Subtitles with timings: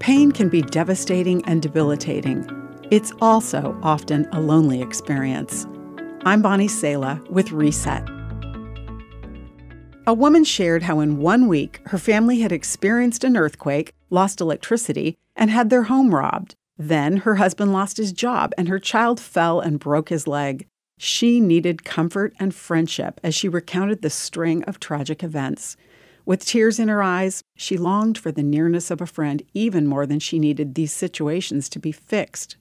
[0.00, 2.48] Pain can be devastating and debilitating.
[2.90, 5.66] It's also often a lonely experience.
[6.24, 8.08] I'm Bonnie Sala with Reset.
[10.06, 15.18] A woman shared how in one week her family had experienced an earthquake, lost electricity,
[15.36, 16.54] and had their home robbed.
[16.78, 20.66] Then her husband lost his job and her child fell and broke his leg.
[20.96, 25.76] She needed comfort and friendship as she recounted the string of tragic events.
[26.30, 30.06] With tears in her eyes, she longed for the nearness of a friend even more
[30.06, 32.56] than she needed these situations to be fixed.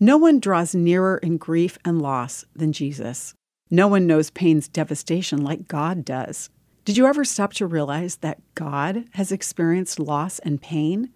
[0.00, 3.32] No one draws nearer in grief and loss than Jesus.
[3.70, 6.50] No one knows pain's devastation like God does.
[6.84, 11.10] Did you ever stop to realize that God has experienced loss and pain?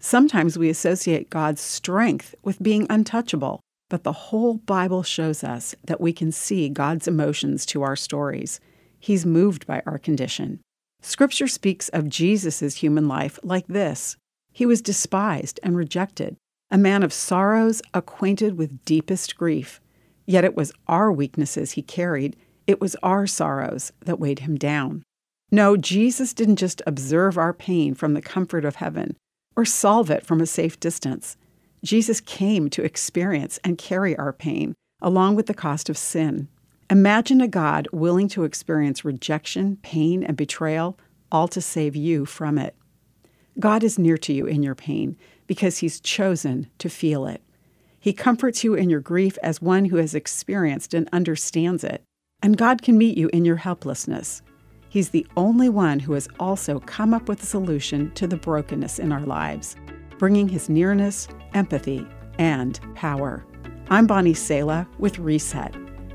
[0.00, 6.00] Sometimes we associate God's strength with being untouchable, but the whole Bible shows us that
[6.00, 8.58] we can see God's emotions to our stories.
[8.98, 10.58] He's moved by our condition.
[11.04, 14.16] Scripture speaks of Jesus' human life like this
[14.52, 16.36] He was despised and rejected,
[16.70, 19.80] a man of sorrows, acquainted with deepest grief.
[20.26, 22.36] Yet it was our weaknesses he carried,
[22.68, 25.02] it was our sorrows that weighed him down.
[25.50, 29.16] No, Jesus didn't just observe our pain from the comfort of heaven
[29.56, 31.36] or solve it from a safe distance.
[31.84, 36.48] Jesus came to experience and carry our pain, along with the cost of sin.
[36.92, 40.98] Imagine a God willing to experience rejection, pain, and betrayal,
[41.30, 42.76] all to save you from it.
[43.58, 47.40] God is near to you in your pain because He's chosen to feel it.
[47.98, 52.04] He comforts you in your grief as one who has experienced and understands it.
[52.42, 54.42] And God can meet you in your helplessness.
[54.90, 58.98] He's the only one who has also come up with a solution to the brokenness
[58.98, 59.76] in our lives,
[60.18, 62.06] bringing his nearness, empathy,
[62.38, 63.46] and power.
[63.88, 65.74] I'm Bonnie Sala with Reset.